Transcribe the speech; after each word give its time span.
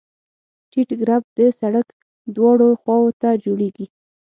ټیټ 0.71 0.89
کرب 0.99 1.23
د 1.37 1.39
سرک 1.59 1.87
دواړو 2.35 2.69
خواو 2.81 3.09
ته 3.21 3.29
جوړیږي 3.43 3.85